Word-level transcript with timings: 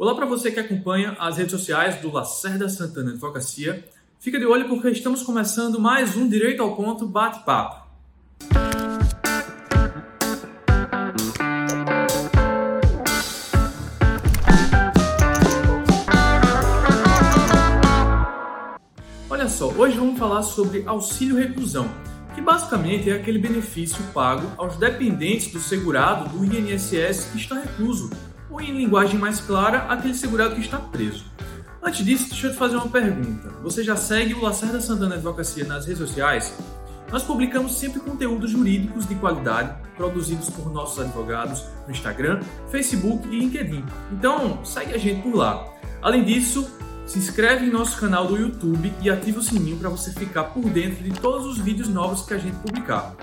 Olá 0.00 0.14
para 0.14 0.24
você 0.24 0.50
que 0.50 0.58
acompanha 0.58 1.14
as 1.20 1.36
redes 1.36 1.50
sociais 1.50 2.00
do 2.00 2.10
Lacerda 2.10 2.70
Santana 2.70 3.10
Advocacia. 3.10 3.84
Fica 4.18 4.38
de 4.38 4.46
olho 4.46 4.66
porque 4.66 4.88
estamos 4.88 5.22
começando 5.22 5.78
mais 5.78 6.16
um 6.16 6.26
Direito 6.26 6.62
ao 6.62 6.74
Ponto 6.74 7.06
Bate-Papo. 7.06 7.86
Olha 19.28 19.48
só, 19.50 19.68
hoje 19.68 19.98
vamos 19.98 20.18
falar 20.18 20.42
sobre 20.44 20.82
auxílio 20.86 21.36
reclusão, 21.36 21.90
que 22.34 22.40
basicamente 22.40 23.10
é 23.10 23.16
aquele 23.16 23.38
benefício 23.38 24.02
pago 24.14 24.50
aos 24.56 24.78
dependentes 24.78 25.52
do 25.52 25.60
segurado 25.60 26.30
do 26.30 26.42
INSS 26.42 27.26
que 27.32 27.36
está 27.36 27.56
recluso, 27.56 28.08
em 28.64 28.76
linguagem 28.76 29.18
mais 29.18 29.40
clara, 29.40 29.86
aquele 29.88 30.14
segurado 30.14 30.54
que 30.54 30.60
está 30.60 30.78
preso. 30.78 31.24
Antes 31.82 32.04
disso, 32.04 32.28
deixa 32.28 32.48
eu 32.48 32.52
te 32.52 32.58
fazer 32.58 32.76
uma 32.76 32.88
pergunta. 32.88 33.48
Você 33.62 33.82
já 33.82 33.96
segue 33.96 34.34
o 34.34 34.42
Lacerda 34.42 34.80
Santana 34.80 35.14
Advocacia 35.14 35.64
nas 35.64 35.86
redes 35.86 35.98
sociais? 35.98 36.54
Nós 37.10 37.22
publicamos 37.22 37.78
sempre 37.78 38.00
conteúdos 38.00 38.50
jurídicos 38.50 39.08
de 39.08 39.14
qualidade, 39.16 39.74
produzidos 39.96 40.48
por 40.50 40.72
nossos 40.72 41.00
advogados 41.00 41.64
no 41.86 41.92
Instagram, 41.92 42.40
Facebook 42.70 43.26
e 43.28 43.40
LinkedIn. 43.40 43.84
Então, 44.12 44.64
segue 44.64 44.94
a 44.94 44.98
gente 44.98 45.22
por 45.22 45.34
lá. 45.34 45.66
Além 46.00 46.22
disso, 46.22 46.70
se 47.06 47.18
inscreve 47.18 47.66
em 47.66 47.70
nosso 47.70 47.98
canal 47.98 48.26
do 48.26 48.36
YouTube 48.36 48.92
e 49.02 49.10
ativa 49.10 49.40
o 49.40 49.42
sininho 49.42 49.76
para 49.76 49.88
você 49.88 50.12
ficar 50.12 50.44
por 50.44 50.62
dentro 50.70 51.02
de 51.02 51.10
todos 51.18 51.46
os 51.46 51.58
vídeos 51.58 51.88
novos 51.88 52.22
que 52.22 52.34
a 52.34 52.38
gente 52.38 52.56
publicar. 52.58 53.16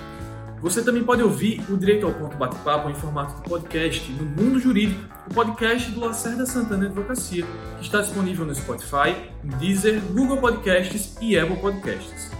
Você 0.62 0.82
também 0.82 1.04
pode 1.04 1.22
ouvir 1.22 1.64
o 1.70 1.78
Direito 1.78 2.08
ao 2.08 2.14
Ponto 2.14 2.36
Bate-Papo 2.36 2.90
em 2.90 2.96
formato 2.96 3.36
de 3.36 3.48
podcast 3.48 4.12
no 4.12 4.26
Mundo 4.26 4.60
Jurídico, 4.60 5.00
o 5.30 5.34
podcast 5.34 5.92
do 5.92 6.00
Lacerda 6.00 6.48
Santana 6.48 6.86
Advocacia, 6.86 7.46
que 7.78 7.86
está 7.86 8.02
disponível 8.02 8.44
no 8.44 8.56
Spotify, 8.56 9.16
Deezer, 9.60 10.02
Google 10.14 10.38
Podcasts 10.38 11.16
e 11.22 11.38
Apple 11.38 11.58
Podcasts. 11.58 12.32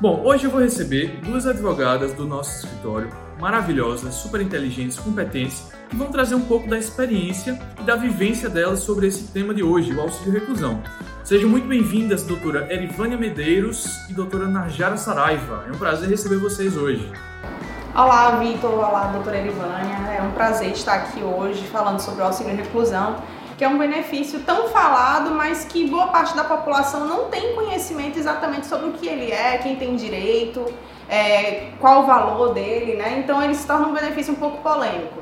Bom, 0.00 0.22
hoje 0.24 0.44
eu 0.44 0.50
vou 0.50 0.60
receber 0.60 1.20
duas 1.22 1.46
advogadas 1.46 2.14
do 2.14 2.26
nosso 2.26 2.64
escritório, 2.64 3.10
maravilhosas, 3.38 4.14
super 4.14 4.40
inteligentes, 4.40 4.98
competentes, 4.98 5.70
que 5.90 5.96
vão 5.96 6.10
trazer 6.10 6.36
um 6.36 6.40
pouco 6.40 6.66
da 6.66 6.78
experiência 6.78 7.60
e 7.78 7.82
da 7.82 7.94
vivência 7.94 8.48
delas 8.48 8.80
sobre 8.80 9.06
esse 9.06 9.30
tema 9.32 9.52
de 9.52 9.62
hoje, 9.62 9.92
o 9.92 10.00
auxílio 10.00 10.32
reclusão. 10.32 10.82
Sejam 11.30 11.48
muito 11.48 11.68
bem-vindas, 11.68 12.24
doutora 12.24 12.66
Erivânia 12.74 13.16
Medeiros 13.16 14.04
e 14.10 14.12
doutora 14.12 14.48
Narjara 14.48 14.96
Saraiva. 14.96 15.64
É 15.68 15.70
um 15.70 15.78
prazer 15.78 16.08
receber 16.08 16.38
vocês 16.38 16.76
hoje. 16.76 17.08
Olá, 17.94 18.32
Vitor. 18.32 18.72
Olá, 18.72 19.12
doutora 19.12 19.38
Erivânia. 19.38 19.94
É 20.18 20.20
um 20.22 20.32
prazer 20.32 20.72
estar 20.72 20.94
aqui 20.94 21.22
hoje 21.22 21.64
falando 21.68 22.00
sobre 22.00 22.22
o 22.22 22.24
auxílio 22.24 22.56
reclusão, 22.56 23.22
que 23.56 23.62
é 23.62 23.68
um 23.68 23.78
benefício 23.78 24.40
tão 24.40 24.70
falado, 24.70 25.30
mas 25.30 25.64
que 25.64 25.88
boa 25.88 26.08
parte 26.08 26.34
da 26.34 26.42
população 26.42 27.06
não 27.06 27.28
tem 27.28 27.54
conhecimento 27.54 28.18
exatamente 28.18 28.66
sobre 28.66 28.88
o 28.88 28.92
que 28.94 29.06
ele 29.06 29.30
é, 29.30 29.58
quem 29.58 29.76
tem 29.76 29.94
direito, 29.94 30.66
é, 31.08 31.68
qual 31.78 32.02
o 32.02 32.06
valor 32.06 32.52
dele, 32.54 32.96
né? 32.96 33.20
Então 33.20 33.40
ele 33.40 33.54
se 33.54 33.64
torna 33.68 33.86
um 33.86 33.92
benefício 33.94 34.32
um 34.32 34.36
pouco 34.36 34.60
polêmico. 34.64 35.19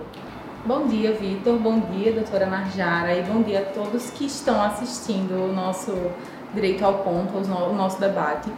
Bom 0.68 0.86
dia, 0.86 1.14
Vitor. 1.14 1.56
Bom 1.56 1.80
dia, 1.80 2.12
doutora 2.12 2.44
Narjara. 2.44 3.14
E 3.14 3.22
bom 3.22 3.40
dia 3.40 3.60
a 3.60 3.64
todos 3.72 4.10
que 4.10 4.26
estão 4.26 4.62
assistindo 4.62 5.32
o 5.32 5.50
nosso 5.50 5.94
Direito 6.52 6.84
ao 6.84 6.98
Ponto, 6.98 7.38
o 7.38 7.72
nosso 7.72 7.98
debate. 7.98 8.52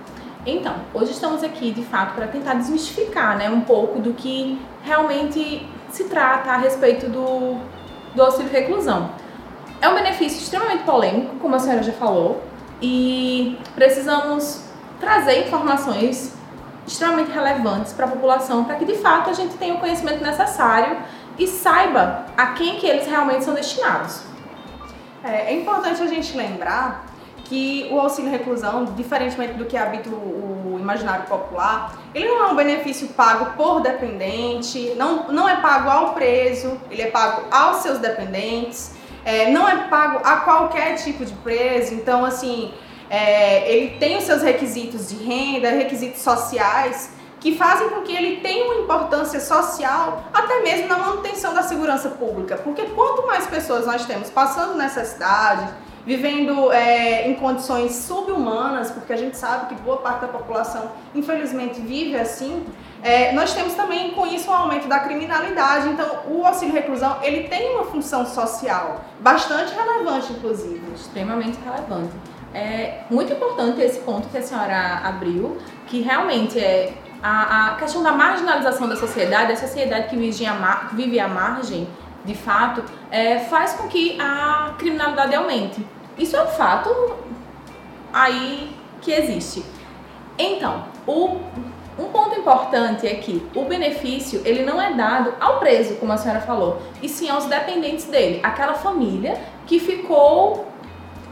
Então, 0.45 0.75
hoje 0.93 1.13
estamos 1.13 1.45
aqui 1.45 1.71
de 1.71 1.85
fato 1.85 2.17
para 2.17 2.27
tentar 2.27 2.55
desmistificar 2.55 3.39
né, 3.39 3.49
um 3.49 3.61
pouco 3.61 4.01
do 4.01 4.13
que 4.13 4.61
realmente 4.83 5.65
se 5.91 6.03
trata 6.09 6.51
a 6.51 6.57
respeito 6.57 7.09
do, 7.09 7.61
do 8.13 8.23
auxílio 8.25 8.51
reclusão. 8.51 9.13
É 9.81 9.89
um 9.89 9.95
benefício 9.95 10.41
extremamente 10.41 10.83
polêmico, 10.83 11.37
como 11.37 11.55
a 11.55 11.61
senhora 11.61 11.85
já 11.85 11.93
falou, 11.93 12.43
e 12.83 13.57
precisamos 13.77 14.65
trazer 14.99 15.47
informações 15.47 16.37
extremamente 16.85 17.31
relevantes 17.31 17.93
para 17.93 18.07
a 18.07 18.09
população 18.09 18.65
para 18.65 18.75
que 18.75 18.85
de 18.85 18.97
fato 18.97 19.31
a 19.31 19.33
gente 19.33 19.57
tenha 19.57 19.75
o 19.75 19.79
conhecimento 19.79 20.25
necessário 20.25 20.99
e 21.41 21.47
saiba 21.47 22.27
a 22.37 22.49
quem 22.49 22.77
que 22.77 22.87
eles 22.87 23.07
realmente 23.07 23.45
são 23.45 23.55
destinados. 23.55 24.21
É, 25.25 25.53
é 25.53 25.55
importante 25.55 26.03
a 26.03 26.07
gente 26.07 26.37
lembrar 26.37 27.07
que 27.45 27.89
o 27.91 27.99
auxílio 27.99 28.31
reclusão, 28.31 28.85
diferentemente 28.85 29.55
do 29.55 29.65
que 29.65 29.77
habita 29.77 30.11
o, 30.11 30.77
imaginário 30.79 31.27
popular, 31.27 31.99
ele 32.15 32.27
não 32.27 32.45
é 32.45 32.53
um 32.53 32.57
benefício 32.57 33.09
pago 33.09 33.53
por 33.57 33.81
dependente, 33.81 34.95
não, 34.97 35.31
não 35.31 35.49
é 35.49 35.57
pago 35.57 35.91
ao 35.91 36.15
preso, 36.15 36.81
ele 36.91 37.03
é 37.03 37.11
pago 37.11 37.43
aos 37.51 37.79
seus 37.83 37.99
dependentes, 37.99 38.95
é, 39.25 39.51
não 39.51 39.69
é 39.69 39.89
pago 39.89 40.21
a 40.25 40.37
qualquer 40.37 40.95
tipo 40.95 41.25
de 41.25 41.35
preso, 41.35 41.95
então 41.95 42.25
assim, 42.25 42.73
é, 43.11 43.71
ele 43.71 43.99
tem 43.99 44.17
os 44.17 44.25
seus 44.25 44.43
requisitos 44.43 45.11
de 45.11 45.17
renda, 45.17 45.69
requisitos 45.71 46.23
sociais, 46.23 47.13
que 47.41 47.57
fazem 47.57 47.89
com 47.89 48.03
que 48.03 48.15
ele 48.15 48.37
tenha 48.41 48.67
uma 48.67 48.83
importância 48.83 49.41
social, 49.41 50.25
até 50.33 50.61
mesmo 50.61 50.87
na 50.87 50.99
manutenção 50.99 51.55
da 51.55 51.63
segurança 51.63 52.11
pública. 52.11 52.57
Porque 52.59 52.83
quanto 52.83 53.27
mais 53.27 53.47
pessoas 53.47 53.87
nós 53.87 54.05
temos 54.05 54.29
passando 54.29 54.77
necessidade, 54.77 55.67
vivendo 56.05 56.71
é, 56.71 57.29
em 57.29 57.35
condições 57.35 57.93
subhumanas, 57.93 58.91
porque 58.91 59.13
a 59.13 59.17
gente 59.17 59.37
sabe 59.37 59.75
que 59.75 59.83
boa 59.83 59.99
parte 59.99 60.21
da 60.21 60.29
população, 60.29 60.91
infelizmente, 61.15 61.81
vive 61.81 62.17
assim. 62.17 62.65
É, 63.03 63.33
nós 63.33 63.55
temos 63.55 63.73
também 63.73 64.11
com 64.11 64.27
isso 64.27 64.51
um 64.51 64.55
aumento 64.55 64.87
da 64.87 65.01
criminalidade. 65.01 65.89
Então, 65.89 66.07
o 66.29 66.45
auxílio 66.45 66.75
reclusão 66.75 67.17
ele 67.23 67.49
tem 67.49 67.75
uma 67.75 67.85
função 67.85 68.27
social 68.27 69.01
bastante 69.21 69.75
relevante, 69.75 70.33
inclusive. 70.33 70.83
Extremamente 70.95 71.59
relevante. 71.65 72.13
É 72.53 73.03
muito 73.09 73.33
importante 73.33 73.81
esse 73.81 74.01
ponto 74.01 74.29
que 74.29 74.37
a 74.37 74.43
senhora 74.43 75.01
abriu, 75.05 75.57
que 75.87 76.01
realmente 76.01 76.59
é 76.59 76.93
a, 77.23 77.69
a 77.69 77.75
questão 77.77 78.03
da 78.03 78.13
marginalização 78.13 78.89
da 78.89 78.97
sociedade, 78.97 79.53
a 79.53 79.57
sociedade 79.57 80.09
que 80.09 80.17
vive 80.17 80.47
à, 80.47 80.89
vive 80.93 81.21
à 81.21 81.29
margem 81.29 81.89
de 82.25 82.35
fato, 82.35 82.85
é, 83.11 83.39
faz 83.39 83.73
com 83.75 83.89
que 83.89 84.19
a 84.21 84.75
criminalidade 84.79 85.35
aumente. 85.35 85.85
Isso 86.19 86.37
é 86.37 86.43
um 86.43 86.49
fato 86.49 87.17
aí 88.13 88.77
que 89.01 89.11
existe. 89.11 89.65
Então, 90.39 90.85
o, 91.07 91.39
um 91.99 92.07
ponto 92.13 92.39
importante 92.39 93.07
é 93.07 93.15
que 93.15 93.47
o 93.55 93.65
benefício 93.65 94.43
ele 94.45 94.65
não 94.65 94.81
é 94.81 94.93
dado 94.93 95.35
ao 95.41 95.59
preso, 95.59 95.97
como 95.97 96.13
a 96.13 96.17
senhora 96.17 96.41
falou, 96.41 96.81
e 97.03 97.09
sim 97.09 97.29
aos 97.29 97.47
dependentes 97.47 98.05
dele, 98.07 98.41
aquela 98.43 98.75
família 98.75 99.41
que 99.67 99.79
ficou 99.79 100.67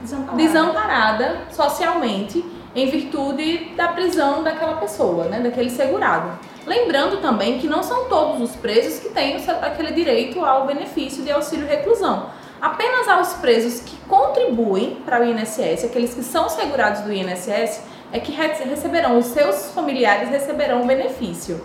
desamparada, 0.01 0.37
desamparada 0.37 1.39
socialmente 1.51 2.45
em 2.81 2.91
virtude 2.91 3.73
da 3.77 3.89
prisão 3.89 4.43
daquela 4.43 4.77
pessoa, 4.77 5.25
né, 5.25 5.41
daquele 5.41 5.71
segurado. 5.71 6.39
Lembrando 6.67 7.21
também 7.21 7.59
que 7.59 7.67
não 7.67 7.83
são 7.83 8.09
todos 8.09 8.41
os 8.41 8.57
presos 8.57 9.01
que 9.01 9.09
têm 9.09 9.37
aquele 9.63 9.93
direito 9.93 10.45
ao 10.45 10.67
benefício 10.67 11.25
de 11.25 11.31
auxílio 11.31 11.67
reclusão. 11.67 12.31
Apenas 12.61 13.09
aos 13.09 13.35
presos 13.35 13.81
que 13.81 13.97
contribuem 14.09 14.97
para 15.05 15.21
o 15.21 15.25
INSS, 15.25 15.85
aqueles 15.85 16.13
que 16.13 16.23
são 16.23 16.49
segurados 16.49 17.03
do 17.03 17.13
INSS, 17.13 17.83
é 18.13 18.19
que 18.19 18.33
receberão, 18.33 19.19
os 19.19 19.27
seus 19.27 19.71
familiares 19.73 20.29
receberão 20.29 20.83
o 20.83 20.87
benefício. 20.87 21.65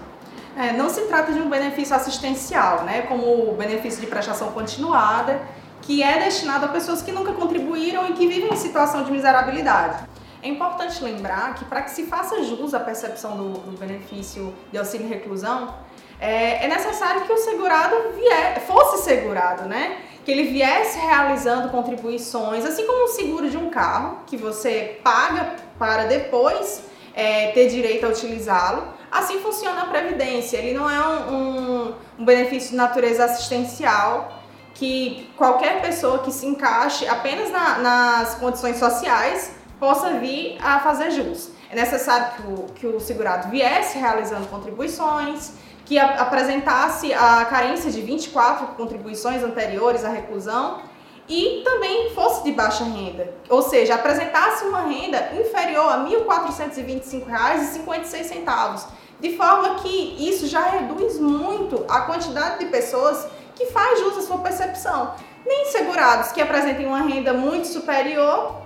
É, 0.55 0.71
não 0.73 0.87
se 0.87 1.01
trata 1.01 1.31
de 1.31 1.39
um 1.39 1.49
benefício 1.49 1.95
assistencial, 1.95 2.83
né, 2.83 3.03
como 3.03 3.49
o 3.49 3.55
benefício 3.55 3.99
de 3.99 4.07
prestação 4.07 4.51
continuada, 4.51 5.41
que 5.81 6.03
é 6.03 6.19
destinado 6.19 6.65
a 6.65 6.69
pessoas 6.69 7.01
que 7.01 7.11
nunca 7.11 7.33
contribuíram 7.33 8.07
e 8.07 8.13
que 8.13 8.27
vivem 8.27 8.53
em 8.53 8.55
situação 8.55 9.03
de 9.03 9.11
miserabilidade. 9.11 10.12
É 10.43 10.49
importante 10.49 11.01
lembrar 11.01 11.55
que 11.55 11.63
para 11.63 11.81
que 11.81 11.91
se 11.91 12.03
faça 12.03 12.43
jus 12.43 12.73
à 12.73 12.79
percepção 12.81 13.37
do, 13.37 13.49
do 13.59 13.77
benefício 13.77 14.53
de 14.73 14.77
auxílio 14.77 15.07
reclusão, 15.07 15.73
é, 16.19 16.65
é, 16.65 16.67
necessário 16.67 17.21
que 17.21 17.31
o 17.31 17.37
segurado 17.37 17.95
vier, 18.13 18.61
fosse 18.67 19.05
segurado, 19.05 19.69
né? 19.69 19.99
Que 20.25 20.31
ele 20.31 20.43
viesse 20.43 20.99
realizando 20.99 21.69
contribuições, 21.69 22.65
assim 22.65 22.85
como 22.85 23.05
o 23.05 23.07
seguro 23.07 23.49
de 23.49 23.55
um 23.55 23.69
carro, 23.69 24.19
que 24.27 24.35
você 24.35 24.99
paga 25.01 25.55
para 25.79 26.07
depois 26.07 26.83
é, 27.13 27.51
ter 27.51 27.69
direito 27.69 28.05
a 28.05 28.09
utilizá-lo. 28.09 28.83
Assim 29.09 29.39
funciona 29.39 29.83
a 29.83 29.85
Previdência. 29.85 30.57
Ele 30.57 30.77
não 30.77 30.89
é 30.89 31.07
um, 31.07 31.35
um, 31.35 31.93
um 32.19 32.25
benefício 32.25 32.71
de 32.71 32.75
natureza 32.75 33.23
assistencial 33.23 34.43
que 34.73 35.29
qualquer 35.37 35.81
pessoa 35.81 36.19
que 36.19 36.31
se 36.31 36.45
encaixe 36.45 37.07
apenas 37.07 37.49
na, 37.49 37.77
nas 37.77 38.35
condições 38.35 38.77
sociais 38.77 39.62
possa 39.79 40.11
vir 40.11 40.57
a 40.61 40.79
fazer 40.79 41.11
jus. 41.11 41.49
É 41.69 41.75
necessário 41.75 42.35
que 42.35 42.47
o, 42.47 42.65
que 42.73 42.87
o 42.87 42.99
segurado 42.99 43.49
viesse 43.49 43.97
realizando 43.97 44.47
contribuições, 44.47 45.53
que 45.85 45.99
a, 45.99 46.21
apresentasse 46.21 47.13
a 47.13 47.45
carência 47.45 47.91
de 47.91 48.01
24 48.01 48.67
contribuições 48.75 49.43
anteriores 49.43 50.05
à 50.05 50.09
reclusão 50.09 50.81
e 51.27 51.61
também 51.63 52.11
fosse 52.11 52.43
de 52.43 52.51
baixa 52.51 52.83
renda, 52.83 53.33
ou 53.49 53.61
seja, 53.61 53.95
apresentasse 53.95 54.65
uma 54.65 54.81
renda 54.81 55.31
inferior 55.39 55.89
a 55.91 56.03
R$ 56.03 56.17
1.425,56, 56.17 58.85
de 59.21 59.37
forma 59.37 59.75
que 59.75 60.17
isso 60.19 60.47
já 60.47 60.65
reduz 60.65 61.17
muito 61.19 61.85
a 61.87 62.01
quantidade 62.01 62.59
de 62.59 62.65
pessoas 62.65 63.25
que 63.55 63.67
faz 63.67 63.99
jus 63.99 64.17
à 64.17 64.21
sua 64.21 64.39
percepção. 64.39 65.13
nem 65.45 65.65
segurados 65.65 66.31
que 66.31 66.41
apresentem 66.41 66.85
uma 66.85 67.01
renda 67.01 67.33
muito 67.33 67.67
superior, 67.67 68.62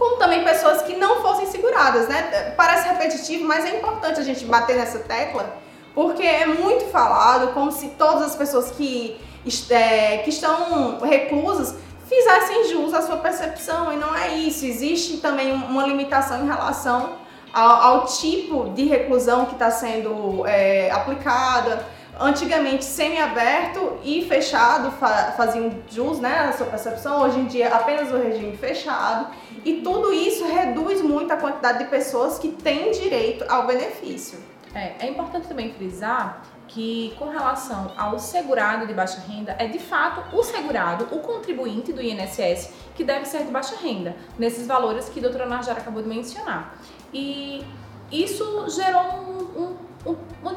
como 0.00 0.16
também 0.16 0.42
pessoas 0.42 0.80
que 0.80 0.96
não 0.96 1.20
fossem 1.20 1.44
seguradas, 1.44 2.08
né? 2.08 2.54
Parece 2.56 2.88
repetitivo, 2.88 3.44
mas 3.44 3.66
é 3.66 3.76
importante 3.76 4.18
a 4.18 4.22
gente 4.22 4.46
bater 4.46 4.74
nessa 4.74 5.00
tecla, 5.00 5.54
porque 5.94 6.22
é 6.22 6.46
muito 6.46 6.86
falado 6.86 7.52
como 7.52 7.70
se 7.70 7.88
todas 7.90 8.22
as 8.22 8.34
pessoas 8.34 8.70
que, 8.70 9.20
é, 9.68 10.16
que 10.24 10.30
estão 10.30 10.98
reclusas 11.00 11.74
fizessem 12.08 12.70
jus 12.70 12.94
à 12.94 13.02
sua 13.02 13.18
percepção, 13.18 13.92
e 13.92 13.96
não 13.96 14.16
é 14.16 14.28
isso. 14.30 14.64
Existe 14.64 15.18
também 15.18 15.52
uma 15.52 15.86
limitação 15.86 16.42
em 16.42 16.46
relação 16.46 17.18
ao, 17.52 17.70
ao 17.70 18.06
tipo 18.06 18.70
de 18.70 18.84
reclusão 18.84 19.44
que 19.44 19.52
está 19.52 19.70
sendo 19.70 20.46
é, 20.46 20.90
aplicada. 20.90 21.84
Antigamente, 22.20 22.84
semi-aberto 22.84 23.98
e 24.04 24.22
fechado 24.26 24.90
faziam 25.36 25.72
jus 25.88 26.18
né, 26.18 26.40
à 26.40 26.52
sua 26.52 26.66
percepção, 26.66 27.22
hoje 27.22 27.40
em 27.40 27.46
dia 27.46 27.74
apenas 27.74 28.12
o 28.12 28.18
regime 28.18 28.54
fechado. 28.58 29.28
E 29.64 29.80
tudo 29.80 30.12
isso 30.12 30.44
reduz 30.44 31.00
muito 31.00 31.32
a 31.32 31.38
quantidade 31.38 31.78
de 31.78 31.84
pessoas 31.86 32.38
que 32.38 32.48
têm 32.48 32.90
direito 32.90 33.46
ao 33.48 33.66
benefício. 33.66 34.38
É, 34.74 35.06
é 35.06 35.08
importante 35.08 35.48
também 35.48 35.72
frisar 35.72 36.42
que 36.68 37.14
com 37.18 37.30
relação 37.30 37.90
ao 37.96 38.18
segurado 38.18 38.86
de 38.86 38.92
baixa 38.92 39.20
renda, 39.26 39.56
é 39.58 39.66
de 39.66 39.78
fato 39.78 40.36
o 40.36 40.42
segurado, 40.42 41.08
o 41.10 41.20
contribuinte 41.20 41.90
do 41.90 42.02
INSS, 42.02 42.70
que 42.94 43.02
deve 43.02 43.24
ser 43.24 43.44
de 43.44 43.50
baixa 43.50 43.76
renda, 43.76 44.14
nesses 44.38 44.66
valores 44.66 45.08
que 45.08 45.18
a 45.20 45.22
doutora 45.22 45.46
Narjara 45.46 45.80
acabou 45.80 46.02
de 46.02 46.08
mencionar. 46.08 46.76
E 47.14 47.64
isso 48.12 48.68
gerou 48.68 49.02
um, 49.02 49.62
um, 49.62 49.69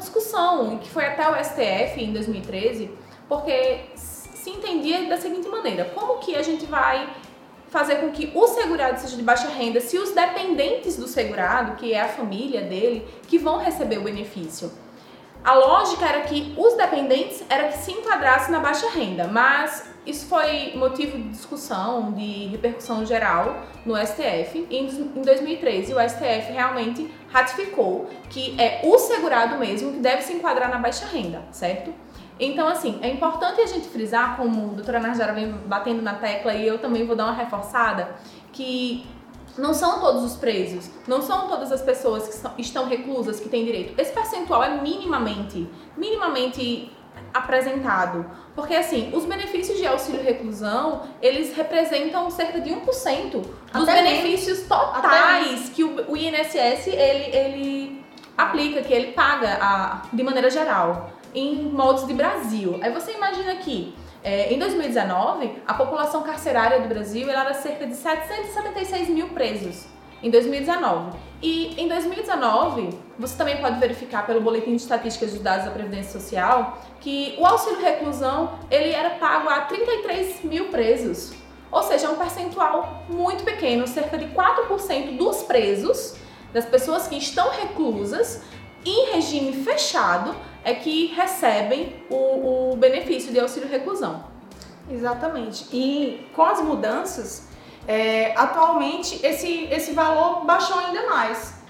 discussão, 0.04 0.78
que 0.78 0.88
foi 0.88 1.06
até 1.06 1.28
o 1.28 1.34
STF 1.42 2.02
em 2.02 2.12
2013, 2.12 2.90
porque 3.28 3.80
se 3.94 4.50
entendia 4.50 5.08
da 5.08 5.16
seguinte 5.16 5.48
maneira, 5.48 5.84
como 5.94 6.18
que 6.18 6.36
a 6.36 6.42
gente 6.42 6.66
vai 6.66 7.08
fazer 7.68 7.96
com 7.96 8.10
que 8.10 8.30
o 8.34 8.46
segurado 8.46 9.00
seja 9.00 9.16
de 9.16 9.22
baixa 9.22 9.48
renda 9.48 9.80
se 9.80 9.98
os 9.98 10.10
dependentes 10.10 10.96
do 10.96 11.08
segurado, 11.08 11.76
que 11.76 11.92
é 11.92 12.00
a 12.00 12.08
família 12.08 12.60
dele, 12.60 13.06
que 13.26 13.38
vão 13.38 13.58
receber 13.58 13.98
o 13.98 14.02
benefício. 14.02 14.70
A 15.42 15.54
lógica 15.54 16.06
era 16.06 16.20
que 16.22 16.54
os 16.56 16.74
dependentes 16.74 17.42
era 17.48 17.68
que 17.68 17.78
se 17.78 17.92
enquadrasse 17.92 18.50
na 18.50 18.60
baixa 18.60 18.88
renda, 18.90 19.26
mas 19.26 19.90
isso 20.06 20.26
foi 20.26 20.74
motivo 20.76 21.16
de 21.16 21.28
discussão, 21.30 22.12
de 22.12 22.46
repercussão 22.46 23.06
geral 23.06 23.62
no 23.86 23.96
STF. 23.96 24.66
Em 24.70 24.86
2013, 25.22 25.94
o 25.94 26.00
STF 26.00 26.52
realmente 26.52 27.10
ratificou 27.30 28.08
que 28.28 28.54
é 28.60 28.82
o 28.84 28.98
segurado 28.98 29.56
mesmo 29.56 29.92
que 29.92 29.98
deve 29.98 30.22
se 30.22 30.32
enquadrar 30.32 30.70
na 30.70 30.78
baixa 30.78 31.06
renda, 31.06 31.42
certo? 31.50 31.92
Então, 32.38 32.66
assim, 32.66 32.98
é 33.00 33.08
importante 33.08 33.60
a 33.60 33.66
gente 33.66 33.88
frisar, 33.88 34.36
como 34.36 34.72
a 34.72 34.74
doutora 34.74 34.98
Narjara 34.98 35.32
vem 35.32 35.52
batendo 35.52 36.02
na 36.02 36.14
tecla 36.14 36.52
e 36.52 36.66
eu 36.66 36.78
também 36.78 37.06
vou 37.06 37.14
dar 37.14 37.26
uma 37.26 37.34
reforçada, 37.34 38.16
que 38.52 39.06
não 39.56 39.72
são 39.72 40.00
todos 40.00 40.24
os 40.24 40.36
presos, 40.36 40.90
não 41.06 41.22
são 41.22 41.46
todas 41.48 41.70
as 41.70 41.80
pessoas 41.80 42.26
que 42.56 42.60
estão 42.60 42.86
reclusas 42.86 43.38
que 43.38 43.48
têm 43.48 43.64
direito. 43.64 43.98
Esse 43.98 44.12
percentual 44.12 44.64
é 44.64 44.80
minimamente, 44.82 45.68
minimamente 45.96 46.90
apresentado. 47.34 48.24
Porque 48.54 48.74
assim, 48.74 49.10
os 49.12 49.24
benefícios 49.24 49.76
de 49.76 49.86
auxílio 49.86 50.22
reclusão, 50.22 51.02
eles 51.20 51.54
representam 51.54 52.30
cerca 52.30 52.60
de 52.60 52.70
1% 52.70 53.30
dos 53.32 53.48
Até 53.72 54.02
benefícios 54.02 54.60
mesmo. 54.60 54.68
totais 54.68 55.68
que 55.70 55.82
o, 55.82 56.12
o, 56.12 56.16
INSS 56.16 56.86
ele, 56.86 57.36
ele 57.36 58.04
aplica, 58.38 58.82
que 58.82 58.94
ele 58.94 59.12
paga 59.12 59.58
a, 59.60 60.02
de 60.12 60.22
maneira 60.22 60.48
geral, 60.48 61.10
em 61.34 61.56
modos 61.64 62.06
de 62.06 62.14
Brasil. 62.14 62.78
Aí 62.80 62.92
você 62.92 63.12
imagina 63.12 63.56
que 63.56 63.92
é, 64.22 64.54
em 64.54 64.58
2019, 64.58 65.62
a 65.66 65.74
população 65.74 66.22
carcerária 66.22 66.80
do 66.80 66.88
Brasil 66.88 67.28
era 67.28 67.52
cerca 67.52 67.86
de 67.86 67.94
776 67.94 69.08
mil 69.08 69.28
presos. 69.30 69.86
Em 70.22 70.30
2019. 70.30 71.16
E 71.42 71.74
em 71.78 71.88
2019, 71.88 72.90
você 73.18 73.36
também 73.36 73.58
pode 73.58 73.78
verificar 73.78 74.26
pelo 74.26 74.40
Boletim 74.40 74.76
de 74.76 74.82
Estatísticas 74.82 75.32
dos 75.32 75.42
Dados 75.42 75.66
da 75.66 75.70
Previdência 75.70 76.18
Social 76.18 76.78
que 77.00 77.34
o 77.38 77.44
auxílio 77.44 77.80
reclusão 77.80 78.58
ele 78.70 78.90
era 78.90 79.10
pago 79.10 79.48
a 79.50 79.60
33 79.62 80.42
mil 80.44 80.68
presos. 80.70 81.34
Ou 81.70 81.82
seja, 81.82 82.06
é 82.06 82.10
um 82.10 82.16
percentual 82.16 83.04
muito 83.08 83.44
pequeno, 83.44 83.86
cerca 83.86 84.16
de 84.16 84.26
4% 84.26 85.16
dos 85.16 85.42
presos, 85.42 86.16
das 86.52 86.64
pessoas 86.64 87.08
que 87.08 87.16
estão 87.16 87.50
reclusas, 87.50 88.42
em 88.86 89.12
regime 89.12 89.52
fechado, 89.64 90.34
é 90.62 90.74
que 90.74 91.06
recebem 91.06 91.94
o, 92.08 92.72
o 92.72 92.76
benefício 92.76 93.32
de 93.32 93.40
auxílio 93.40 93.68
reclusão. 93.68 94.24
Exatamente. 94.90 95.66
E 95.72 96.26
com 96.34 96.42
as 96.42 96.60
mudanças, 96.62 97.48
é, 97.86 98.32
atualmente 98.36 99.24
esse, 99.24 99.68
esse 99.70 99.92
valor 99.92 100.44
baixou 100.44 100.78
ainda 100.78 101.08
mais. 101.08 101.62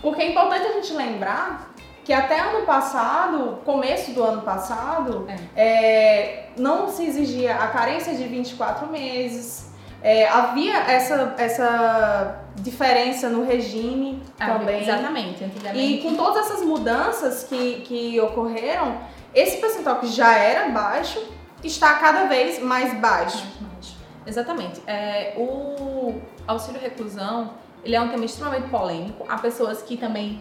Porque 0.00 0.22
é 0.22 0.30
importante 0.30 0.66
a 0.66 0.72
gente 0.72 0.92
lembrar 0.92 1.70
que 2.04 2.12
até 2.12 2.40
ano 2.40 2.64
passado, 2.64 3.58
começo 3.64 4.12
do 4.12 4.22
ano 4.22 4.42
passado, 4.42 5.26
é. 5.54 5.62
É, 5.62 6.48
não 6.56 6.88
se 6.88 7.04
exigia 7.04 7.54
a 7.56 7.68
carência 7.68 8.14
de 8.14 8.24
24 8.24 8.86
meses, 8.88 9.70
é, 10.02 10.26
havia 10.28 10.76
essa, 10.78 11.34
essa 11.36 12.44
diferença 12.56 13.28
no 13.28 13.44
regime 13.44 14.22
ah, 14.38 14.46
também. 14.46 14.82
Exatamente. 14.82 15.44
E 15.74 15.98
com 16.02 16.16
todas 16.16 16.46
essas 16.46 16.64
mudanças 16.64 17.44
que, 17.44 17.82
que 17.82 18.20
ocorreram, 18.20 18.98
esse 19.34 19.58
percentual 19.58 19.96
que 19.96 20.06
já 20.06 20.34
era 20.34 20.70
baixo 20.70 21.22
está 21.62 21.94
cada 21.94 22.24
vez 22.24 22.62
mais 22.62 22.94
baixo. 22.98 23.46
Mais 23.60 23.60
baixo. 23.60 23.69
Exatamente. 24.30 24.80
É, 24.86 25.34
o 25.36 26.20
auxílio 26.46 26.80
reclusão, 26.80 27.54
ele 27.84 27.96
é 27.96 28.00
um 28.00 28.08
tema 28.08 28.24
extremamente 28.24 28.68
polêmico. 28.68 29.26
Há 29.28 29.36
pessoas 29.38 29.82
que 29.82 29.96
também 29.96 30.40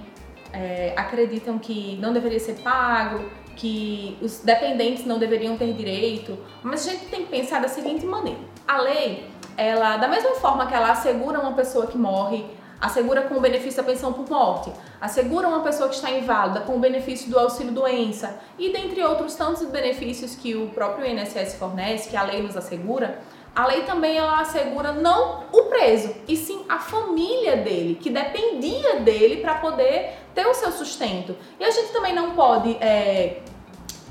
é, 0.54 0.94
acreditam 0.96 1.58
que 1.58 1.98
não 2.00 2.14
deveria 2.14 2.40
ser 2.40 2.54
pago, 2.62 3.26
que 3.56 4.16
os 4.22 4.42
dependentes 4.42 5.08
não 5.08 5.18
deveriam 5.18 5.58
ter 5.58 5.74
direito, 5.74 6.38
mas 6.62 6.88
a 6.88 6.92
gente 6.92 7.06
tem 7.08 7.26
que 7.26 7.32
pensar 7.32 7.60
da 7.60 7.68
seguinte 7.68 8.06
maneira: 8.06 8.40
a 8.68 8.80
lei 8.80 9.28
ela, 9.58 9.98
da 9.98 10.08
mesma 10.08 10.36
forma 10.36 10.68
que 10.68 10.74
ela 10.74 10.92
assegura 10.92 11.40
uma 11.40 11.54
pessoa 11.54 11.88
que 11.88 11.98
morre, 11.98 12.46
assegura 12.80 13.24
com 13.24 13.36
o 13.36 13.42
benefício 13.42 13.82
da 13.82 13.92
pensão 13.92 14.14
por 14.14 14.30
morte, 14.30 14.72
assegura 15.02 15.48
uma 15.48 15.62
pessoa 15.62 15.90
que 15.90 15.96
está 15.96 16.12
inválida 16.12 16.62
com 16.62 16.76
o 16.76 16.80
benefício 16.80 17.30
do 17.30 17.38
auxílio 17.38 17.74
doença 17.74 18.40
e 18.58 18.72
dentre 18.72 19.04
outros 19.04 19.36
tantos 19.36 19.66
benefícios 19.68 20.36
que 20.36 20.56
o 20.56 20.70
próprio 20.70 21.06
INSS 21.06 21.56
fornece, 21.56 22.10
que 22.10 22.16
a 22.16 22.24
lei 22.24 22.42
nos 22.42 22.56
assegura, 22.56 23.20
a 23.60 23.66
lei 23.66 23.82
também 23.82 24.18
ela 24.18 24.40
assegura 24.40 24.94
não 24.94 25.44
o 25.52 25.64
preso, 25.64 26.16
e 26.30 26.38
sim 26.38 26.64
a 26.70 26.80
família 26.80 27.58
dele, 27.58 27.96
que 28.02 28.10
dependia 28.10 29.02
dele 29.02 29.42
para 29.42 29.56
poder 29.56 30.14
ter 30.34 30.48
o 30.48 30.54
seu 30.54 30.72
sustento. 30.72 31.36
E 31.60 31.66
a 31.66 31.70
gente 31.70 31.92
também 31.92 32.14
não 32.14 32.32
pode 32.32 32.78
é, 32.80 33.42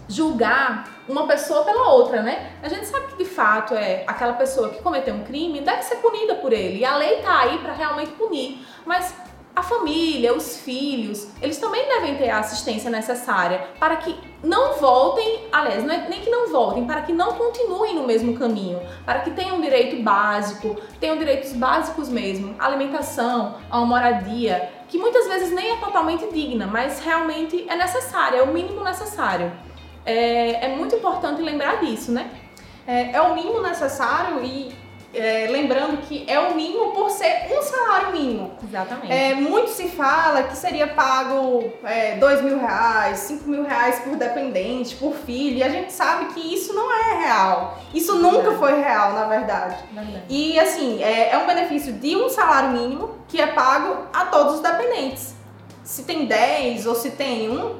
julgar 0.06 1.02
uma 1.08 1.26
pessoa 1.26 1.64
pela 1.64 1.92
outra, 1.92 2.20
né? 2.20 2.58
A 2.62 2.68
gente 2.68 2.84
sabe 2.84 3.06
que 3.06 3.16
de 3.16 3.24
fato 3.24 3.72
é 3.72 4.04
aquela 4.06 4.34
pessoa 4.34 4.68
que 4.68 4.82
cometeu 4.82 5.14
um 5.14 5.24
crime 5.24 5.62
deve 5.62 5.82
ser 5.82 5.96
punida 5.96 6.34
por 6.34 6.52
ele. 6.52 6.80
E 6.80 6.84
a 6.84 6.98
lei 6.98 7.22
tá 7.22 7.40
aí 7.40 7.56
para 7.56 7.72
realmente 7.72 8.10
punir. 8.12 8.66
Mas 8.84 9.14
a 9.58 9.62
família, 9.62 10.34
os 10.34 10.58
filhos, 10.58 11.28
eles 11.42 11.58
também 11.58 11.86
devem 11.86 12.16
ter 12.16 12.30
a 12.30 12.38
assistência 12.38 12.90
necessária 12.90 13.66
para 13.78 13.96
que 13.96 14.16
não 14.42 14.74
voltem, 14.74 15.48
aliás, 15.50 15.84
não 15.84 15.92
é 15.92 16.08
nem 16.08 16.20
que 16.20 16.30
não 16.30 16.48
voltem, 16.48 16.84
para 16.84 17.02
que 17.02 17.12
não 17.12 17.32
continuem 17.32 17.94
no 17.94 18.06
mesmo 18.06 18.38
caminho, 18.38 18.80
para 19.04 19.20
que 19.20 19.30
tenham 19.32 19.60
direito 19.60 20.02
básico, 20.02 20.76
tenham 21.00 21.18
direitos 21.18 21.52
básicos 21.52 22.08
mesmo, 22.08 22.54
alimentação, 22.58 23.56
a 23.70 23.78
uma 23.78 23.86
moradia, 23.86 24.70
que 24.88 24.96
muitas 24.96 25.26
vezes 25.26 25.52
nem 25.52 25.72
é 25.72 25.76
totalmente 25.76 26.26
digna, 26.32 26.66
mas 26.66 27.00
realmente 27.00 27.66
é 27.68 27.76
necessária, 27.76 28.38
é 28.38 28.42
o 28.42 28.52
mínimo 28.52 28.84
necessário 28.84 29.50
é, 30.08 30.64
é 30.64 30.68
muito 30.74 30.94
importante 30.96 31.42
lembrar 31.42 31.80
disso, 31.80 32.10
né? 32.10 32.30
É, 32.86 33.12
é 33.12 33.20
o 33.20 33.34
mínimo 33.34 33.60
necessário 33.60 34.42
e 34.42 34.72
é, 35.18 35.48
lembrando 35.50 35.98
que 36.02 36.24
é 36.26 36.38
o 36.38 36.54
mínimo 36.54 36.92
por 36.92 37.10
ser 37.10 37.48
um 37.50 37.62
salário 37.62 38.12
mínimo. 38.12 38.52
Exatamente. 38.62 39.12
É, 39.12 39.34
muito 39.34 39.70
se 39.70 39.88
fala 39.88 40.44
que 40.44 40.56
seria 40.56 40.86
pago 40.88 41.72
é, 41.84 42.16
dois 42.16 42.42
mil 42.42 42.58
reais, 42.58 43.18
cinco 43.18 43.48
mil 43.48 43.64
reais 43.64 44.00
por 44.00 44.16
dependente, 44.16 44.96
por 44.96 45.14
filho, 45.14 45.58
e 45.58 45.62
a 45.62 45.68
gente 45.68 45.92
sabe 45.92 46.26
que 46.32 46.54
isso 46.54 46.72
não 46.72 46.92
é 46.92 47.24
real. 47.24 47.78
Isso 47.92 48.12
verdade. 48.12 48.36
nunca 48.36 48.52
foi 48.58 48.80
real, 48.80 49.12
na 49.12 49.24
verdade. 49.26 49.76
verdade. 49.92 50.22
E 50.28 50.58
assim, 50.58 51.02
é, 51.02 51.30
é 51.32 51.38
um 51.38 51.46
benefício 51.46 51.92
de 51.92 52.16
um 52.16 52.28
salário 52.28 52.70
mínimo 52.70 53.10
que 53.28 53.40
é 53.40 53.46
pago 53.48 54.06
a 54.12 54.26
todos 54.26 54.54
os 54.54 54.60
dependentes. 54.60 55.34
Se 55.82 56.04
tem 56.04 56.26
10 56.26 56.86
ou 56.86 56.94
se 56.94 57.12
tem 57.12 57.50
um, 57.50 57.76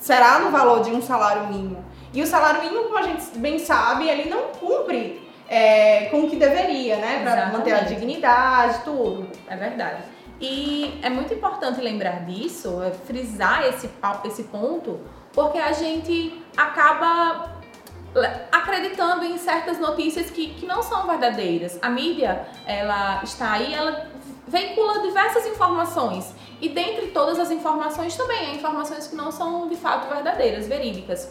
será 0.00 0.38
no 0.40 0.50
valor 0.50 0.82
de 0.82 0.90
um 0.90 1.00
salário 1.00 1.46
mínimo. 1.46 1.84
E 2.14 2.22
o 2.22 2.26
salário 2.26 2.62
mínimo, 2.62 2.84
como 2.84 2.98
a 2.98 3.02
gente 3.02 3.24
bem 3.36 3.58
sabe, 3.58 4.08
ele 4.08 4.28
não 4.28 4.48
cumpre 4.58 5.21
é, 5.52 6.06
com 6.06 6.22
o 6.22 6.30
que 6.30 6.36
deveria, 6.36 6.96
né? 6.96 7.20
Para 7.22 7.52
manter 7.52 7.74
a 7.74 7.80
dignidade, 7.80 8.82
tudo. 8.84 9.28
É 9.46 9.54
verdade. 9.54 10.02
E 10.40 10.98
é 11.02 11.10
muito 11.10 11.34
importante 11.34 11.78
lembrar 11.78 12.24
disso, 12.24 12.82
é 12.82 12.90
frisar 12.90 13.66
esse, 13.66 13.88
esse 14.24 14.44
ponto, 14.44 14.98
porque 15.30 15.58
a 15.58 15.72
gente 15.72 16.42
acaba 16.56 17.60
acreditando 18.50 19.24
em 19.24 19.36
certas 19.36 19.78
notícias 19.78 20.30
que, 20.30 20.54
que 20.54 20.64
não 20.64 20.82
são 20.82 21.06
verdadeiras. 21.06 21.78
A 21.82 21.90
mídia, 21.90 22.46
ela 22.66 23.22
está 23.22 23.52
aí, 23.52 23.74
ela 23.74 24.10
veicula 24.48 25.02
diversas 25.02 25.46
informações 25.46 26.34
e 26.62 26.70
dentre 26.70 27.08
todas 27.08 27.38
as 27.38 27.50
informações 27.50 28.16
também 28.16 28.38
há 28.38 28.54
informações 28.54 29.06
que 29.06 29.14
não 29.14 29.30
são 29.30 29.68
de 29.68 29.76
fato 29.76 30.08
verdadeiras, 30.08 30.66
verídicas. 30.66 31.30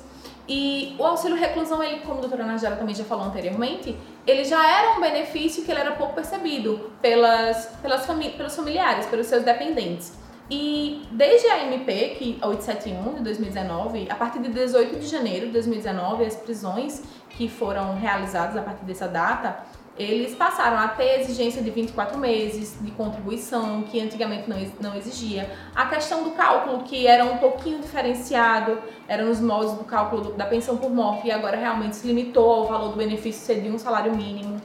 E 0.54 0.98
o 1.00 1.06
auxílio 1.06 1.38
reclusão, 1.38 1.82
ele, 1.82 2.02
como 2.02 2.18
a 2.18 2.20
doutora 2.20 2.44
Nagela 2.44 2.76
também 2.76 2.94
já 2.94 3.06
falou 3.06 3.24
anteriormente, 3.24 3.98
ele 4.28 4.44
já 4.44 4.70
era 4.70 4.98
um 4.98 5.00
benefício 5.00 5.64
que 5.64 5.72
ele 5.72 5.80
era 5.80 5.94
pouco 5.94 6.14
percebido 6.14 6.92
pelas, 7.02 7.68
pelas 7.82 8.06
famí 8.06 8.32
pelos 8.32 8.54
familiares, 8.54 9.06
pelos 9.06 9.28
seus 9.28 9.46
dependentes. 9.46 10.12
E 10.50 11.08
desde 11.10 11.48
a 11.48 11.64
MP, 11.64 12.16
que 12.20 12.38
871 12.42 13.14
de 13.14 13.24
2019, 13.24 14.08
a 14.10 14.16
partir 14.16 14.40
de 14.40 14.50
18 14.50 15.00
de 15.00 15.08
janeiro 15.08 15.46
de 15.46 15.54
2019, 15.54 16.26
as 16.26 16.36
prisões 16.36 17.02
que 17.30 17.48
foram 17.48 17.96
realizadas 17.96 18.58
a 18.58 18.62
partir 18.62 18.84
dessa 18.84 19.08
data, 19.08 19.58
eles 19.98 20.34
passaram 20.36 20.78
a 20.78 20.88
ter 20.88 21.20
exigência 21.20 21.62
de 21.62 21.70
24 21.70 22.18
meses 22.18 22.78
de 22.80 22.92
contribuição, 22.92 23.84
que 23.84 24.00
antigamente 24.00 24.50
não, 24.50 24.58
não 24.80 24.96
exigia. 24.96 25.52
A 25.76 25.86
questão 25.86 26.24
do 26.24 26.32
cálculo, 26.32 26.84
que 26.84 27.06
era 27.06 27.26
um 27.26 27.38
pouquinho 27.38 27.80
diferenciado, 27.80 28.78
era 29.08 29.24
nos 29.24 29.40
modos 29.42 29.74
do 29.74 29.84
cálculo 29.84 30.34
da 30.34 30.46
pensão 30.46 30.78
por 30.78 30.90
morte, 30.90 31.28
e 31.28 31.32
agora 31.32 31.58
realmente 31.58 31.98
se 31.98 32.08
limitou 32.08 32.50
ao 32.52 32.68
valor 32.68 32.90
do 32.92 32.98
benefício 32.98 33.42
ser 33.42 33.62
de 33.62 33.70
um 33.70 33.78
salário 33.78 34.16
mínimo. 34.16 34.62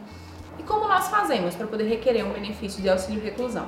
E 0.59 0.63
como 0.63 0.87
nós 0.87 1.09
fazemos 1.09 1.55
para 1.55 1.67
poder 1.67 1.85
requerer 1.85 2.25
um 2.25 2.33
benefício 2.33 2.81
de 2.81 2.89
auxílio 2.89 3.23
reclusão? 3.23 3.67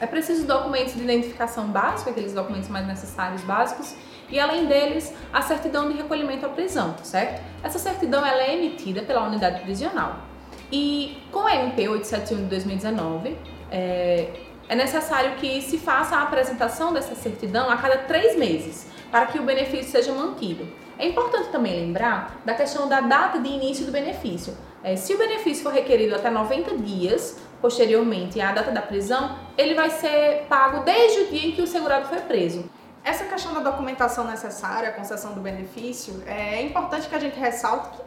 É 0.00 0.06
preciso 0.06 0.46
documentos 0.46 0.94
de 0.94 1.02
identificação 1.02 1.66
básicos, 1.66 2.12
aqueles 2.12 2.32
documentos 2.32 2.68
mais 2.68 2.86
necessários 2.86 3.42
básicos, 3.42 3.96
e 4.30 4.38
além 4.38 4.66
deles, 4.66 5.12
a 5.32 5.42
certidão 5.42 5.90
de 5.90 5.96
recolhimento 5.96 6.46
à 6.46 6.48
prisão, 6.48 6.94
certo? 7.02 7.42
Essa 7.64 7.80
certidão 7.80 8.24
ela 8.24 8.42
é 8.42 8.54
emitida 8.54 9.02
pela 9.02 9.26
unidade 9.26 9.60
prisional. 9.62 10.27
E 10.70 11.22
com 11.32 11.46
a 11.46 11.54
MP 11.54 11.88
871 11.88 12.44
de 12.44 12.50
2019, 12.50 13.36
é, 13.70 14.28
é 14.68 14.76
necessário 14.76 15.36
que 15.36 15.62
se 15.62 15.78
faça 15.78 16.16
a 16.16 16.22
apresentação 16.22 16.92
dessa 16.92 17.14
certidão 17.14 17.70
a 17.70 17.76
cada 17.76 17.98
três 17.98 18.36
meses, 18.36 18.86
para 19.10 19.26
que 19.26 19.38
o 19.38 19.42
benefício 19.42 19.90
seja 19.90 20.12
mantido. 20.12 20.68
É 20.98 21.06
importante 21.06 21.48
também 21.48 21.86
lembrar 21.86 22.40
da 22.44 22.54
questão 22.54 22.88
da 22.88 23.00
data 23.00 23.38
de 23.38 23.48
início 23.48 23.86
do 23.86 23.92
benefício. 23.92 24.56
É, 24.82 24.96
se 24.96 25.14
o 25.14 25.18
benefício 25.18 25.62
for 25.62 25.72
requerido 25.72 26.14
até 26.14 26.28
90 26.28 26.76
dias 26.78 27.38
posteriormente 27.60 28.40
à 28.40 28.52
data 28.52 28.70
da 28.70 28.82
prisão, 28.82 29.36
ele 29.56 29.74
vai 29.74 29.90
ser 29.90 30.46
pago 30.48 30.84
desde 30.84 31.20
o 31.20 31.26
dia 31.28 31.48
em 31.48 31.52
que 31.52 31.62
o 31.62 31.66
segurado 31.66 32.06
foi 32.06 32.20
preso. 32.20 32.68
Essa 33.04 33.24
questão 33.24 33.54
da 33.54 33.60
documentação 33.60 34.24
necessária, 34.24 34.90
a 34.90 34.92
concessão 34.92 35.32
do 35.32 35.40
benefício, 35.40 36.22
é 36.26 36.62
importante 36.62 37.08
que 37.08 37.14
a 37.14 37.18
gente 37.18 37.38
ressalte 37.38 37.96
que 37.96 38.02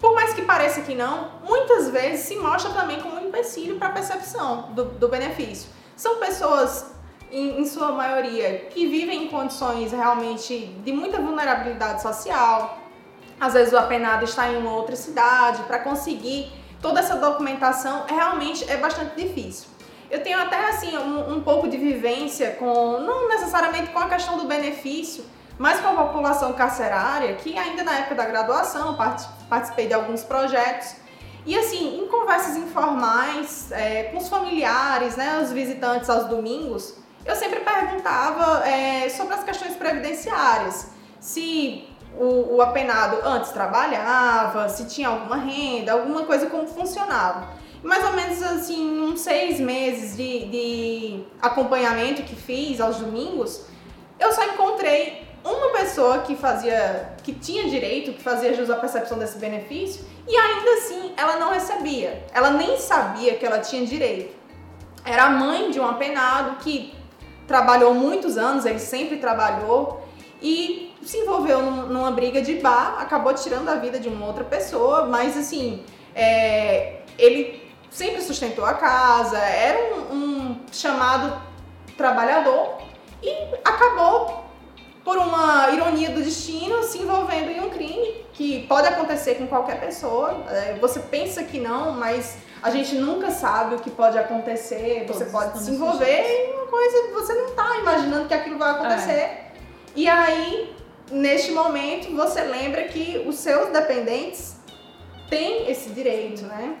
por 0.00 0.14
mais 0.14 0.32
que 0.32 0.42
pareça 0.42 0.80
que 0.80 0.94
não, 0.94 1.30
muitas 1.46 1.90
vezes 1.90 2.24
se 2.24 2.36
mostra 2.36 2.72
também 2.72 3.00
como 3.00 3.16
um 3.16 3.28
empecilho 3.28 3.76
para 3.76 3.88
a 3.88 3.92
percepção 3.92 4.72
do, 4.72 4.84
do, 4.86 5.08
benefício. 5.08 5.68
São 5.94 6.16
pessoas, 6.16 6.86
em, 7.30 7.60
em, 7.60 7.66
sua 7.66 7.92
maioria, 7.92 8.66
que 8.70 8.86
vivem 8.86 9.24
em 9.24 9.28
condições 9.28 9.92
realmente 9.92 10.56
de 10.82 10.92
muita 10.92 11.20
vulnerabilidade 11.20 12.00
social. 12.00 12.78
Às 13.38 13.52
vezes 13.52 13.74
o 13.74 13.76
apenado 13.76 14.24
está 14.24 14.48
em 14.48 14.56
uma 14.56 14.72
outra 14.72 14.96
cidade 14.96 15.62
para 15.64 15.78
conseguir 15.80 16.50
toda 16.80 17.00
essa 17.00 17.16
documentação 17.16 18.06
realmente 18.08 18.68
é 18.70 18.78
bastante 18.78 19.14
difícil. 19.14 19.68
Eu 20.10 20.22
tenho 20.22 20.38
até 20.38 20.70
assim 20.70 20.96
um, 20.96 21.34
um 21.34 21.40
pouco 21.42 21.68
de 21.68 21.76
vivência 21.76 22.52
com, 22.52 23.00
não 23.00 23.28
necessariamente 23.28 23.92
com 23.92 23.98
a 23.98 24.08
questão 24.08 24.38
do 24.38 24.44
benefício, 24.44 25.24
mas 25.60 25.78
com 25.78 25.88
a 25.88 26.06
população 26.06 26.54
carcerária, 26.54 27.34
que 27.34 27.54
ainda 27.58 27.84
na 27.84 27.98
época 27.98 28.14
da 28.14 28.24
graduação 28.24 28.96
participei 29.46 29.86
de 29.86 29.92
alguns 29.92 30.24
projetos. 30.24 30.94
E 31.44 31.54
assim, 31.54 32.00
em 32.00 32.08
conversas 32.08 32.56
informais, 32.56 33.70
é, 33.70 34.04
com 34.04 34.16
os 34.16 34.26
familiares, 34.30 35.16
né, 35.16 35.38
os 35.42 35.52
visitantes 35.52 36.08
aos 36.08 36.24
domingos, 36.28 36.94
eu 37.26 37.36
sempre 37.36 37.60
perguntava 37.60 38.66
é, 38.66 39.10
sobre 39.10 39.34
as 39.34 39.44
questões 39.44 39.76
previdenciárias. 39.76 40.92
Se 41.20 41.86
o, 42.18 42.56
o, 42.56 42.62
apenado 42.62 43.18
antes 43.22 43.50
trabalhava, 43.50 44.66
se 44.70 44.86
tinha 44.86 45.08
alguma 45.08 45.36
renda, 45.36 45.92
alguma 45.92 46.24
coisa 46.24 46.46
como 46.46 46.66
funcionava. 46.68 47.48
Mais 47.82 48.02
ou 48.02 48.14
menos 48.14 48.42
assim, 48.42 48.98
uns 48.98 49.20
seis 49.20 49.60
meses 49.60 50.16
de, 50.16 50.46
de 50.46 51.24
acompanhamento 51.42 52.22
que 52.22 52.34
fiz 52.34 52.80
aos 52.80 52.96
domingos, 52.96 53.66
eu 54.18 54.32
só 54.32 54.42
encontrei 54.44 55.19
pessoa 55.80 56.18
que 56.18 56.36
fazia, 56.36 57.14
que 57.22 57.32
tinha 57.32 57.68
direito, 57.68 58.12
que 58.12 58.22
fazia 58.22 58.54
jus 58.54 58.68
à 58.68 58.76
percepção 58.76 59.18
desse 59.18 59.38
benefício, 59.38 60.04
e 60.28 60.36
ainda 60.36 60.70
assim 60.74 61.12
ela 61.16 61.36
não 61.36 61.50
recebia. 61.52 62.24
Ela 62.32 62.50
nem 62.50 62.78
sabia 62.78 63.34
que 63.36 63.44
ela 63.44 63.58
tinha 63.58 63.84
direito. 63.86 64.34
Era 65.04 65.24
a 65.24 65.30
mãe 65.30 65.70
de 65.70 65.80
um 65.80 65.86
apenado 65.86 66.56
que 66.58 66.94
trabalhou 67.46 67.94
muitos 67.94 68.36
anos, 68.36 68.66
ele 68.66 68.78
sempre 68.78 69.16
trabalhou 69.16 70.06
e 70.42 70.94
se 71.02 71.16
envolveu 71.18 71.62
num, 71.62 71.86
numa 71.86 72.10
briga 72.10 72.42
de 72.42 72.54
bar, 72.56 72.96
acabou 73.00 73.32
tirando 73.34 73.68
a 73.68 73.76
vida 73.76 73.98
de 73.98 74.08
uma 74.08 74.26
outra 74.26 74.44
pessoa, 74.44 75.06
mas 75.06 75.36
assim, 75.36 75.82
é, 76.14 77.00
ele 77.18 77.60
sempre 77.90 78.20
sustentou 78.22 78.64
a 78.64 78.74
casa, 78.74 79.38
era 79.38 79.94
um, 79.94 80.14
um 80.14 80.60
chamado 80.70 81.40
trabalhador 81.96 82.78
e 83.22 83.30
acabou 83.64 84.39
por 85.10 85.18
uma 85.18 85.68
ironia 85.70 86.10
do 86.10 86.22
destino, 86.22 86.84
se 86.84 86.98
envolvendo 86.98 87.50
em 87.50 87.60
um 87.60 87.68
crime 87.68 88.24
que 88.32 88.64
pode 88.68 88.86
acontecer 88.86 89.34
com 89.34 89.48
qualquer 89.48 89.80
pessoa. 89.80 90.44
É, 90.48 90.78
você 90.80 91.00
pensa 91.00 91.42
que 91.42 91.58
não, 91.58 91.94
mas 91.94 92.38
a 92.62 92.70
gente 92.70 92.94
nunca 92.94 93.32
sabe 93.32 93.74
o 93.74 93.80
que 93.80 93.90
pode 93.90 94.16
acontecer. 94.16 95.06
Todos 95.08 95.22
você 95.22 95.24
pode 95.24 95.58
se 95.58 95.72
envolver 95.72 96.06
em 96.06 96.54
uma 96.54 96.66
coisa 96.66 97.08
que 97.08 97.12
você 97.12 97.34
não 97.34 97.46
está 97.46 97.76
imaginando 97.78 98.28
que 98.28 98.34
aquilo 98.34 98.56
vai 98.56 98.70
acontecer. 98.70 99.10
É. 99.10 99.52
E 99.96 100.08
aí, 100.08 100.76
neste 101.10 101.50
momento, 101.50 102.14
você 102.14 102.42
lembra 102.42 102.84
que 102.84 103.24
os 103.26 103.34
seus 103.34 103.68
dependentes 103.70 104.60
têm 105.28 105.68
esse 105.68 105.90
direito, 105.90 106.42
né? 106.42 106.76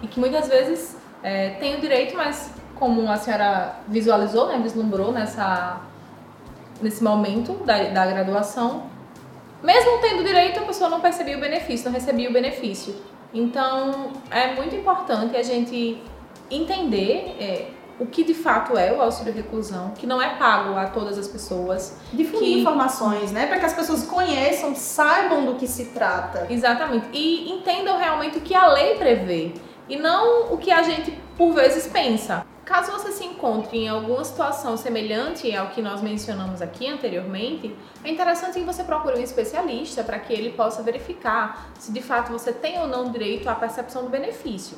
E 0.00 0.06
que 0.06 0.20
muitas 0.20 0.46
vezes 0.46 0.96
é, 1.24 1.50
tem 1.58 1.74
o 1.74 1.80
direito, 1.80 2.16
mas 2.16 2.52
como 2.76 3.10
a 3.10 3.16
senhora 3.16 3.80
visualizou, 3.88 4.46
né, 4.46 4.60
vislumbrou 4.62 5.10
nessa 5.10 5.87
nesse 6.80 7.02
momento 7.02 7.54
da, 7.64 7.84
da 7.84 8.06
graduação, 8.06 8.84
mesmo 9.62 9.98
tendo 10.00 10.22
direito, 10.24 10.60
a 10.60 10.62
pessoa 10.62 10.88
não 10.88 11.00
percebia 11.00 11.36
o 11.36 11.40
benefício, 11.40 11.86
não 11.86 11.92
recebia 11.92 12.28
o 12.30 12.32
benefício. 12.32 12.94
Então, 13.34 14.12
é 14.30 14.54
muito 14.54 14.74
importante 14.74 15.36
a 15.36 15.42
gente 15.42 16.00
entender 16.50 17.36
é, 17.38 17.66
o 17.98 18.06
que 18.06 18.22
de 18.22 18.34
fato 18.34 18.78
é 18.78 18.92
o 18.92 19.02
auxílio 19.02 19.34
reclusão, 19.34 19.90
que 19.90 20.06
não 20.06 20.22
é 20.22 20.36
pago 20.36 20.76
a 20.76 20.86
todas 20.86 21.18
as 21.18 21.26
pessoas. 21.26 21.98
Difundir 22.12 22.54
que... 22.54 22.60
informações, 22.60 23.32
né? 23.32 23.46
Para 23.46 23.58
que 23.58 23.66
as 23.66 23.74
pessoas 23.74 24.04
conheçam, 24.04 24.74
saibam 24.74 25.44
do 25.44 25.56
que 25.56 25.66
se 25.66 25.86
trata. 25.86 26.46
Exatamente. 26.48 27.08
E 27.12 27.50
entendam 27.50 27.98
realmente 27.98 28.38
o 28.38 28.40
que 28.40 28.54
a 28.54 28.68
lei 28.68 28.94
prevê. 28.94 29.52
E 29.88 29.96
não 29.96 30.52
o 30.52 30.58
que 30.58 30.70
a 30.70 30.82
gente, 30.82 31.18
por 31.38 31.54
vezes, 31.54 31.86
pensa. 31.86 32.44
Caso 32.64 32.90
você 32.90 33.12
se 33.12 33.24
encontre 33.24 33.78
em 33.78 33.88
alguma 33.88 34.24
situação 34.24 34.76
semelhante 34.76 35.54
ao 35.54 35.68
que 35.68 35.80
nós 35.80 36.02
mencionamos 36.02 36.60
aqui 36.60 36.88
anteriormente, 36.88 37.74
é 38.04 38.10
interessante 38.10 38.58
que 38.58 38.64
você 38.64 38.82
procure 38.82 39.16
um 39.18 39.22
especialista 39.22 40.02
para 40.02 40.18
que 40.18 40.32
ele 40.32 40.50
possa 40.50 40.82
verificar 40.82 41.70
se 41.78 41.92
de 41.92 42.02
fato 42.02 42.32
você 42.32 42.52
tem 42.52 42.80
ou 42.80 42.88
não 42.88 43.10
direito 43.10 43.48
à 43.48 43.54
percepção 43.54 44.02
do 44.02 44.10
benefício. 44.10 44.76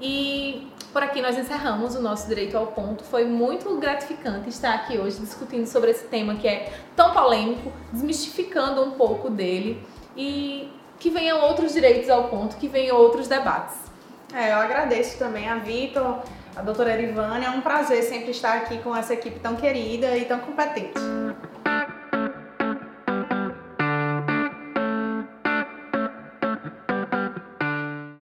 E 0.00 0.68
por 0.92 1.02
aqui 1.02 1.20
nós 1.20 1.36
encerramos 1.36 1.96
o 1.96 2.00
nosso 2.00 2.28
Direito 2.28 2.56
ao 2.56 2.68
Ponto. 2.68 3.02
Foi 3.02 3.24
muito 3.24 3.76
gratificante 3.78 4.48
estar 4.48 4.72
aqui 4.72 4.96
hoje 4.96 5.18
discutindo 5.18 5.66
sobre 5.66 5.90
esse 5.90 6.04
tema 6.04 6.36
que 6.36 6.46
é 6.46 6.72
tão 6.94 7.12
polêmico, 7.12 7.72
desmistificando 7.92 8.82
um 8.84 8.92
pouco 8.92 9.28
dele 9.28 9.84
e 10.16 10.70
que 11.00 11.10
venham 11.10 11.40
outros 11.40 11.72
direitos 11.72 12.08
ao 12.08 12.28
ponto, 12.28 12.56
que 12.56 12.68
venham 12.68 12.96
outros 12.96 13.26
debates. 13.26 13.87
É, 14.34 14.52
eu 14.52 14.56
agradeço 14.56 15.18
também 15.18 15.48
a 15.48 15.56
Vitor 15.56 16.22
a 16.58 16.62
doutora 16.62 16.92
Erivânia. 16.92 17.46
É 17.46 17.50
um 17.50 17.60
prazer 17.60 18.02
sempre 18.02 18.32
estar 18.32 18.56
aqui 18.56 18.78
com 18.78 18.94
essa 18.94 19.14
equipe 19.14 19.38
tão 19.38 19.54
querida 19.54 20.16
e 20.16 20.24
tão 20.24 20.40
competente. 20.40 20.98